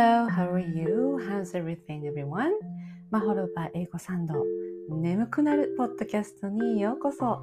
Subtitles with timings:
[0.00, 1.18] Hello, how are you?
[1.28, 2.52] How's everything, everyone?
[3.10, 4.32] マホロバ英語サンド
[4.88, 7.42] 眠くなるポッドキャストにようこそ。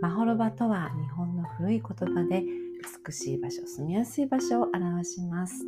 [0.00, 2.44] マホロバとは日本の古い言葉で
[3.06, 5.66] 美しい場所、住みやすい場所を表します。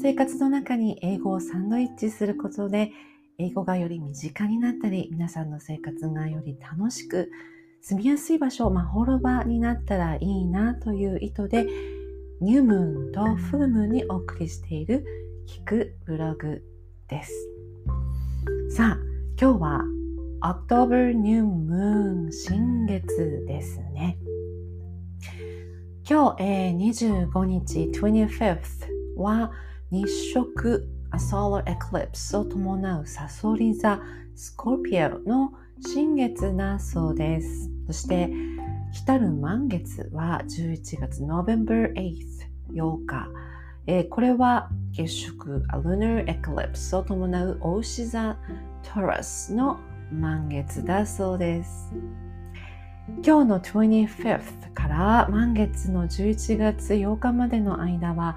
[0.00, 2.92] 生活の中に英語をサンドイッチすることで
[3.36, 7.30] 英語がより身近になったり皆さんの生活がより楽しく
[7.82, 11.66] 住みやすい場所、マホロバになったらいいなという意図で
[12.40, 15.04] ニュームーンとフルムーンにお送りしている
[15.48, 16.62] 聞くブログ
[17.08, 17.32] です。
[18.70, 18.98] さあ、
[19.40, 19.82] 今日は
[20.42, 24.18] October New Moon 新月ですね。
[26.08, 28.60] 今日、えー、25日 25th
[29.16, 29.50] は
[29.90, 34.00] 日食 A Solar Eclipse を伴うサソリ座
[34.36, 35.50] スコーピオの
[35.84, 37.68] 新月だそうです。
[37.88, 38.30] そして
[38.92, 43.28] 来たる満月は11月 November 8th 8日、
[43.86, 48.36] えー、これは月食 A Lunar Eclipse を伴うお牛座
[48.82, 49.78] Taurus の
[50.10, 51.92] 満月だそうです。
[53.24, 58.36] 今日の 25th から満月の11月8日までの間は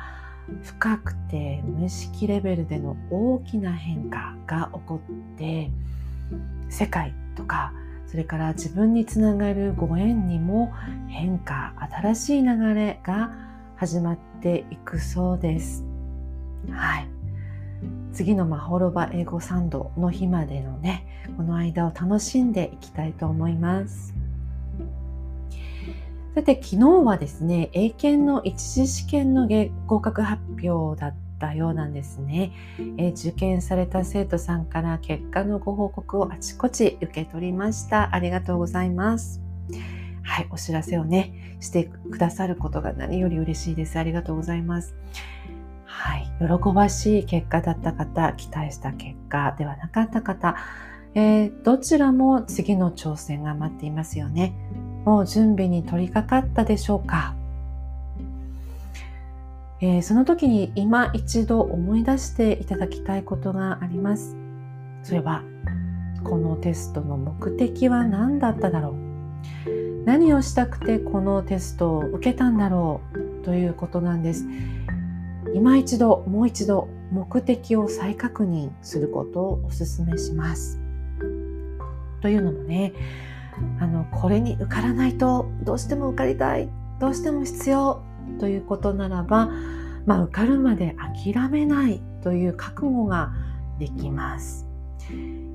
[0.64, 5.70] 深くて無意識レベルでの大きな変化が起こって
[6.70, 7.74] 世界とか
[8.12, 10.74] それから自分につながるご縁にも
[11.08, 11.74] 変化
[12.04, 13.32] 新しい流れが
[13.78, 15.86] 始まっていくそうです。
[16.70, 17.08] はい。
[18.12, 24.14] 次のまほろば英語サンドの日までのねこの間を楽しんでいきたいと思います。
[26.36, 29.48] さて昨日はですね英検の一次試験の
[29.88, 32.52] 合格発表だったったようなんですね、
[32.98, 38.14] えー、受験された生徒さんから結果のご報告をあちこち受け取りました。
[38.14, 39.42] ありがとうございます。
[40.24, 43.98] はいお知らせをねしてくださることが何より嬉しいです。
[43.98, 44.96] ありがとうございます。
[45.86, 50.56] はい喜ばしい結果だった方期待した結果ではなかった方
[51.14, 54.54] えー、どちらも次の挑戦が待っていますよね。
[55.04, 57.36] もう準備に取り掛かったでしょうか？
[59.84, 64.38] えー、その時に今一度思い出していただきたいことがあります。
[65.02, 65.44] それは、
[66.24, 74.46] このテストの目的は何だっただろう何をしたくてこのテストを受けたんだろうということなんです。
[75.56, 80.80] 今一度、もう一度目的を再確認することをお勧めします。
[82.22, 82.94] というのもね、
[83.80, 86.70] あの、これに受からないとどうしても受かりたい、
[87.00, 88.04] どうしても必要
[88.40, 89.50] ということならば、
[90.06, 93.32] まあ、受かるまで諦めないという覚悟が
[93.80, 94.68] できます。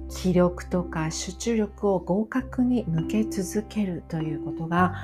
[0.09, 4.95] 気力とか集中力を合格に向け続けるということが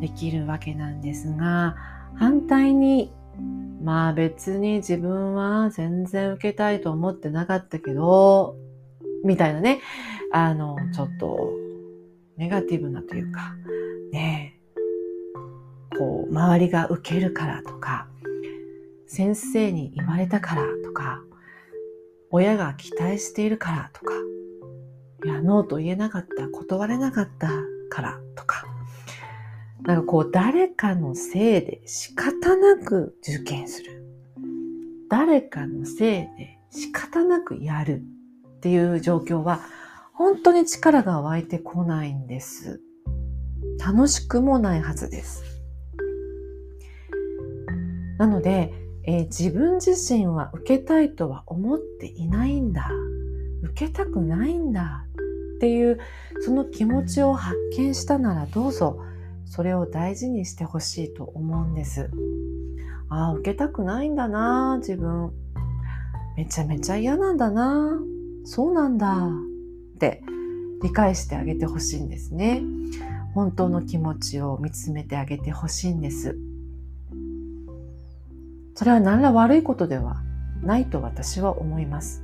[0.00, 1.76] できるわけなんですが
[2.14, 3.12] 反対に
[3.82, 8.56] まあ別に自分は全然受けたいと思ってなかったけど
[9.24, 9.80] みたいなね
[10.32, 11.52] あのちょっと
[12.36, 13.54] ネガティブなというか
[14.12, 14.45] ね
[15.98, 18.08] こう、周りが受けるからとか、
[19.06, 21.22] 先生に言われたからとか、
[22.30, 24.12] 親が期待しているからとか、
[25.24, 27.48] いや、ノーと言えなかった、断れなかった
[27.88, 28.64] からとか、
[29.82, 34.02] なんかこう、誰かのせいで仕方なく受験する。
[35.08, 35.98] 誰かのせい
[36.36, 38.02] で仕方なくやる
[38.56, 39.60] っていう状況は、
[40.12, 42.80] 本当に力が湧いてこないんです。
[43.78, 45.55] 楽しくもないはずです。
[48.18, 48.72] なので、
[49.04, 52.90] えー、自分自身は受けたいとは思っていないんだ。
[53.62, 55.06] 受けたくないんだ
[55.56, 55.98] っていう
[56.40, 59.00] その気持ちを発見したならどうぞ
[59.46, 62.10] それを大事にしてほしいと思うんです。
[63.08, 65.32] ああ、受けたくないんだな、自分。
[66.36, 67.98] めちゃめちゃ嫌なんだな。
[68.44, 69.28] そうなんだ。
[69.94, 70.22] って
[70.82, 72.62] 理解してあげてほしいんですね。
[73.34, 76.36] 本当の気持ちを見つめてあげてほしいんです。
[78.76, 80.22] それは何ら悪いことでは
[80.62, 82.22] ないと私は思います。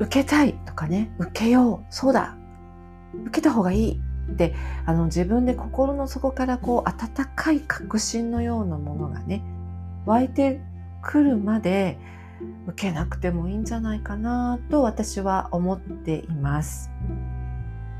[0.00, 2.36] 受けたいとかね、受けよう、そうだ、
[3.26, 4.00] 受けた方がいい
[4.32, 4.54] って
[4.86, 9.42] あの自分で心の底からこう温かい確信のようなものがね
[10.06, 10.60] 湧いて
[11.02, 11.98] くるまで
[12.66, 16.90] 受けなくてもいいんじゃないかなと私は思っています。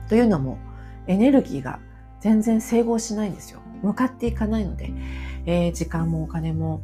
[0.09, 0.59] というのも
[1.07, 1.81] エネルギーが
[2.21, 3.61] 全然整合しないんですよ。
[3.83, 4.93] 向かっていかないので、
[5.47, 6.83] えー、時間もお金も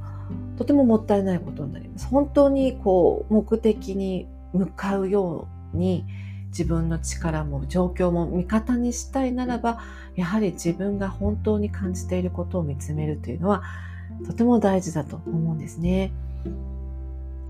[0.57, 2.07] とてももったいないことになります。
[2.07, 6.05] 本当にこう目的に向かうように
[6.49, 9.81] 自分の力も状況も味方にしたいならば
[10.15, 13.65] やはり自分が本当に感じていることを見つめるというのは
[14.25, 16.13] とても大事だと思うんですね。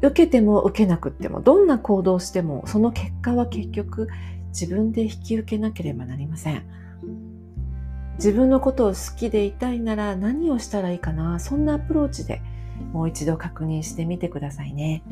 [0.00, 4.08] 受けても受けなくってもどんな行動をしてもその結果は結局
[4.48, 6.62] 自分で引き受けなければなりません。
[8.16, 11.38] 自分のことを好きでいたいなら何をしたらいいかな？
[11.40, 12.40] そんなアプローチで
[12.92, 15.02] もう一度確認してみてくださいね。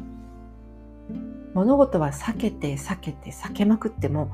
[1.54, 4.30] 物事は避けて避けて避けまくっても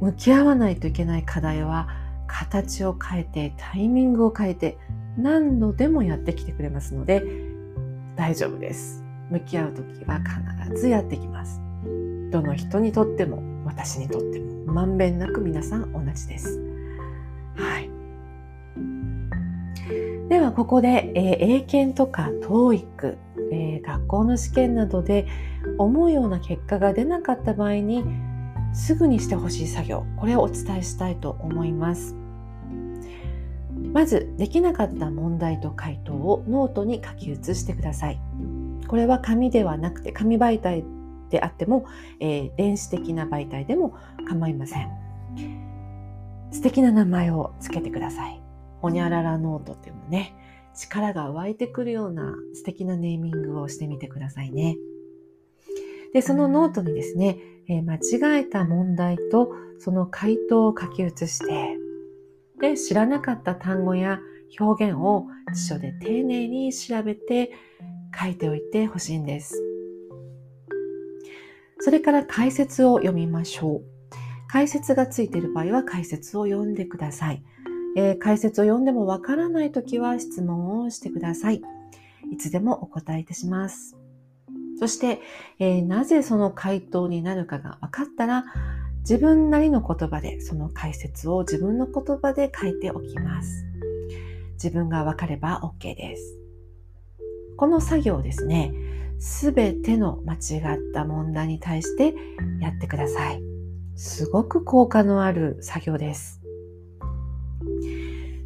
[0.00, 1.88] 向き合わないといけない課題は
[2.26, 4.78] 形を変えてタイミングを変えて
[5.16, 7.22] 何度でもやってきてくれますので
[8.16, 9.04] 大丈夫です。
[9.30, 10.20] 向き合う時は
[10.66, 11.60] 必ずやってきます。
[12.30, 16.69] どの人にとっても私にとってもまんべんなく皆さん同じです。
[17.60, 17.90] はい。
[20.28, 23.16] ではここで、えー、英検とか TOEIC、
[23.52, 25.26] えー、学校の試験などで
[25.78, 28.04] 思うような結果が出なかった場合に
[28.72, 32.16] すぐにしてほしい作業これをお伝えしたいと思います。
[33.92, 38.20] まずできなかった問題と解答をノートに書き写してください。
[38.86, 40.84] これは紙ではなくて紙媒体
[41.30, 41.86] であっても、
[42.20, 43.96] えー、電子的な媒体でも
[44.28, 44.99] 構いません。
[46.52, 48.42] 素敵な名前をつけてください
[48.80, 50.34] ほにゃららノートっていうのね
[50.74, 54.76] 力が湧いてくるような素敵なネーミングをしてみてくださいね
[56.12, 57.38] でそのノートにですね
[57.70, 61.76] えー、間違えた問題とその回答を書き写して
[62.60, 64.18] で知らなかった単語や
[64.58, 67.52] 表現を辞書で丁寧に調べて
[68.20, 69.62] 書いておいてほしいんです。
[71.78, 73.84] それから解説を読みましょう。
[74.52, 77.44] 解説がついている場合は解説を読んでください。
[77.96, 81.62] えー、解説を読んでもわからないときは質問をしてください。
[82.32, 83.96] いつでもお答えいたします。
[84.80, 85.20] そして、
[85.60, 88.44] えー、なぜその回答になるかが分かったら、
[89.02, 93.64] 自分なりの言葉でその解説を自分の言葉で書いておきます。
[94.54, 96.36] 自分が分かれば OK です。
[97.56, 98.74] この作業ですね、
[99.20, 102.14] すべての間違った問題に対して
[102.60, 103.49] やってください。
[104.02, 106.40] すごく効果のある作業です。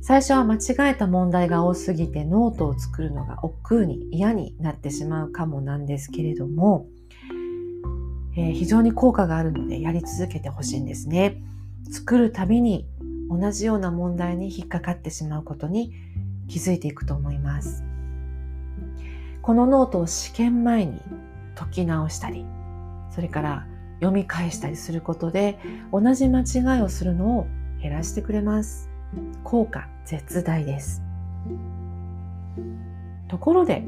[0.03, 0.59] 最初は間違
[0.91, 6.89] えた問題が多すぎてノートを作るのが億劫に嫌になってしまうかもなんですけれども、
[8.37, 11.41] えー、非常に効果があるのでやり続けてほしいんですね。
[11.89, 12.89] 作るたびに
[13.31, 15.93] 同じような問題に引っかかってしまうことに
[16.49, 17.85] 気づいていくと思います。
[19.41, 21.01] このノートを試験前に
[21.55, 22.45] 解き直したり、
[23.15, 25.59] それから読み返したりすることで
[25.93, 27.47] 同じ間違いをするのを
[27.81, 28.89] 減らしてくれます。
[29.43, 31.03] 効果絶大です。
[33.29, 33.85] ところで、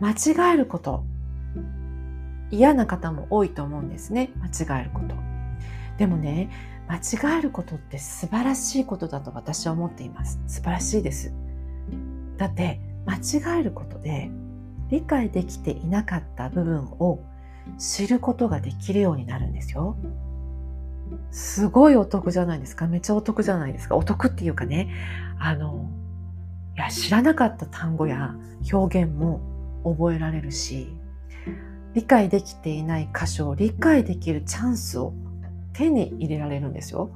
[0.00, 1.04] 間違えること、
[2.50, 4.30] 嫌な方も多いと思うんですね。
[4.40, 5.14] 間違えること。
[5.98, 6.50] でもね、
[6.88, 10.40] 間違えることって素晴らしいことだと私は思っています。
[10.46, 11.32] 素晴らしいです。
[12.36, 14.30] だって、間違えることで
[14.90, 17.20] 理解できていなかった部分を
[17.78, 19.96] 知ることができるようになるんですよ。
[21.30, 22.86] すごいお得じゃないですか。
[22.86, 23.96] めっちゃお得じゃないですか。
[23.96, 24.90] お得っていうかね、
[25.38, 25.88] あの、
[26.76, 28.34] いや、知らなかった単語や
[28.72, 29.40] 表現も
[29.84, 30.96] 覚えられるし、
[31.94, 35.14] 理解できていない箇所を理解できるチャンスを
[35.72, 37.10] 手に入れられるんですよ。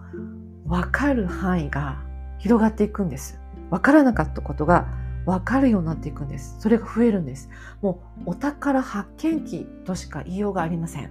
[0.66, 2.02] わかる範囲が
[2.38, 3.38] 広がっていくんです。
[3.70, 4.88] わからなかったことが
[5.26, 6.56] わかるようになっていくんです。
[6.60, 7.48] それが増えるんです。
[7.82, 11.10] もうお宝発見器としか言いようがありません。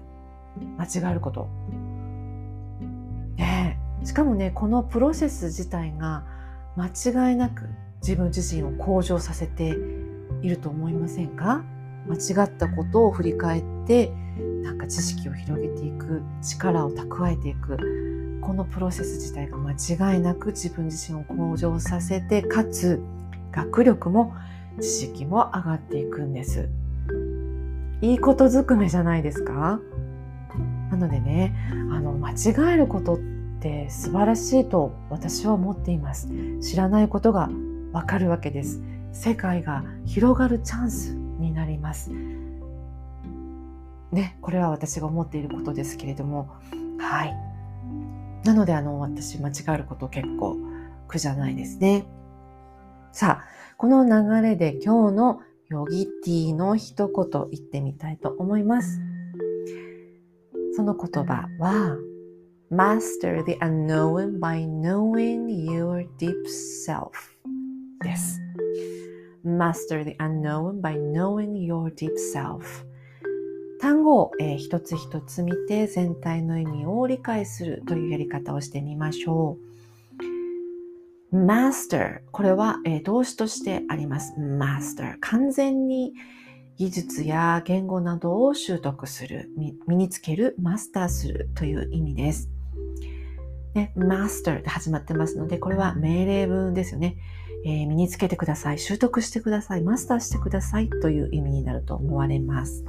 [0.78, 1.48] 間違えること。
[4.04, 6.24] しかもねこのプロセス自体が
[6.78, 7.68] 間違いなく
[8.02, 9.76] 自分自身を向上させて
[10.42, 11.64] いると思いませんか？
[12.08, 14.12] 間違ったことを振り返って
[14.64, 23.02] なんか知識を広げていく力を蓄えていくこのプロセス自体が間違いなく自分自身を向上させてかつ
[23.52, 24.34] 学力も
[24.82, 26.70] 知識も上がっていくんです。
[28.02, 29.80] いいことずくめじゃないですか？
[30.92, 31.56] なのでね
[31.92, 36.30] あの間違えることってって素晴らしいと私は思っています。
[36.62, 37.50] 知らないことが
[37.92, 38.82] わかるわけです。
[39.12, 42.12] 世界が広がるチャンスになります。
[44.14, 46.50] ねこれは私が思っていることですけれども。
[47.00, 47.36] はい。
[48.46, 50.56] なのであの私間違えること結構
[51.10, 52.06] 苦じゃないですね。
[53.12, 59.00] さあこの流れで今日のヨギティの一言言ってみたいと思います
[60.76, 61.98] その言葉は
[62.72, 66.36] Master the unknown by knowing your deep
[66.86, 67.10] self
[68.04, 68.40] です。
[69.44, 72.62] Master the unknown by knowing your deep self
[73.82, 79.70] 単語を、えー、一つ一つ見て全体の意味を理解するというやり方をしてみましょう。
[81.34, 84.34] Master これは、えー、動詞としてあります。
[84.40, 86.14] Master 完全に
[86.78, 89.50] 技術や言語などを習得する。
[89.88, 92.50] 身につけるマスターするという意味です。
[93.76, 97.18] ね、master で始まってますのでこれは命令文ですよね、
[97.64, 98.80] えー、身につけてください。
[98.80, 99.82] 習得してください。
[99.82, 102.84] マスターしてくださいという意味になると思われます。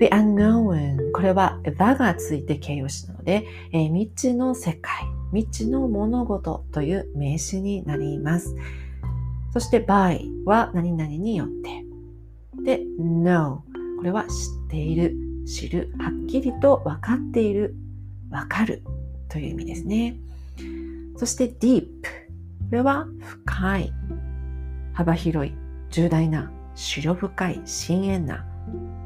[0.00, 5.13] The unknown これは the がついて形容詞なので、えー、未知の世界。
[5.32, 8.54] 未知の物事という名詞になります。
[9.52, 11.84] そして by は何々によって。
[12.64, 13.58] で、know
[13.98, 14.30] これは知っ
[14.68, 15.16] ている、
[15.46, 17.74] 知る、はっきりと分かっている、
[18.30, 18.82] 分かる
[19.28, 20.16] という意味ですね。
[21.16, 21.86] そして deep
[22.74, 23.92] これは深い、
[24.94, 25.54] 幅広い、
[25.90, 28.44] 重大な、白深い、深遠な、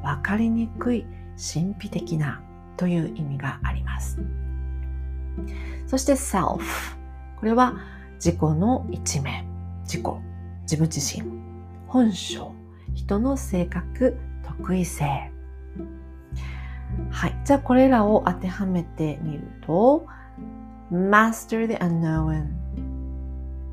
[0.03, 1.05] 分かりにくい、
[1.37, 2.43] 神秘的な
[2.77, 4.19] という意味があります。
[5.87, 6.61] そして self。
[7.39, 7.75] これは
[8.15, 9.47] 自己の一面。
[9.83, 10.05] 自己。
[10.63, 11.23] 自分自身。
[11.87, 12.53] 本性。
[12.95, 15.31] 人の性格、得意性。
[17.11, 17.41] はい。
[17.45, 20.07] じゃあこれらを当てはめてみると、
[20.93, 22.47] master the unknown。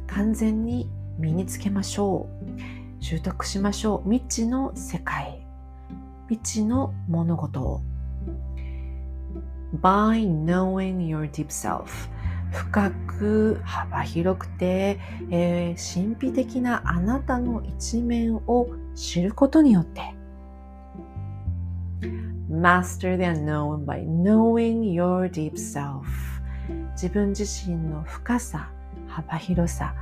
[0.08, 3.04] 完全に身につけましょう。
[3.04, 4.10] 習得しましょう。
[4.10, 5.46] 未知の世界。
[6.28, 7.82] 未知の物事を
[9.82, 11.86] by knowing your deep self
[12.52, 20.02] 深く幅広くて、えー、神秘的なあなたの一面を知ることによって
[22.50, 26.04] Master the unknown by knowing your deep self
[26.94, 28.70] 自分自身の深さ
[29.08, 29.94] 幅広さ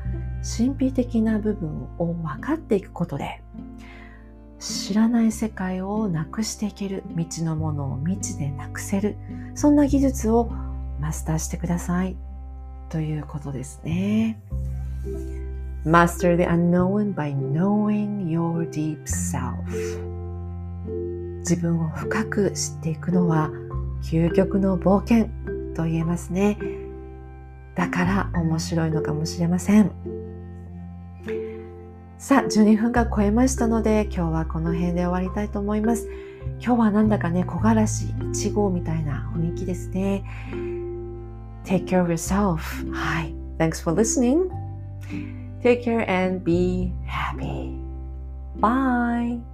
[0.57, 3.41] 神秘的な部分を分かっていくことで
[4.63, 9.17] 知らない世界をなくしていける未知のものを未知でなくせる。
[9.55, 10.49] そんな技術を
[11.01, 12.15] マスターしてください。
[12.87, 14.39] ということですね。
[15.85, 19.53] Master the unknown by knowing your deep self.
[21.39, 23.51] 自分を深く知っていくのは
[24.01, 25.25] 究極の冒険
[25.75, 26.57] と言えますね。
[27.75, 29.91] だから面白いのかもしれません。
[32.23, 36.07] さあ、12分が超えましたので、今日はこの辺で終わりたいと思います。
[36.61, 40.23] 今日はなんだかね、木枯らし1号みたいな雰囲気ですね。
[41.65, 42.59] Take care of yourself.
[42.93, 43.35] はい。
[43.57, 44.49] Thanks for listening.
[45.61, 47.77] Take care and be happy.
[48.57, 49.52] Bye.